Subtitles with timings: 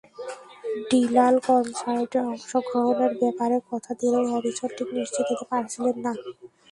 [0.89, 6.11] Dylan কনসার্টে অংশগ্রহণের ব্যাপারে কথা দিলেও হ্যারিসন ঠিক নিশ্চিত হতে পারছিলেন না।